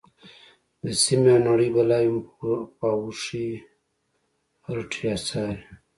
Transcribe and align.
د 0.83 0.85
سیمې 1.03 1.31
او 1.35 1.43
نړۍ 1.47 1.69
بلاوې 1.75 2.09
مو 2.15 2.21
په 2.77 2.87
اوښیártیا 2.99 5.13
څاري. 5.27 5.63